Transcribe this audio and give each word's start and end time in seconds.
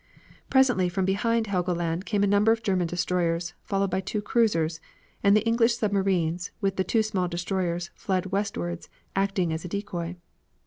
Presently 0.49 0.89
from 0.89 1.05
behind 1.05 1.45
Helgoland 1.45 2.05
came 2.07 2.23
a 2.23 2.25
number 2.25 2.51
of 2.51 2.63
German 2.63 2.87
destroyers, 2.87 3.53
followed 3.61 3.91
by 3.91 4.01
two 4.01 4.19
cruisers; 4.19 4.81
and 5.21 5.37
the 5.37 5.45
English 5.45 5.77
submarines, 5.77 6.49
with 6.59 6.75
the 6.75 6.83
two 6.83 7.03
small 7.03 7.27
destroyers, 7.27 7.91
fled 7.93 8.31
westwards, 8.31 8.89
acting 9.15 9.53
as 9.53 9.63
a 9.63 9.67
decoy. 9.67 10.15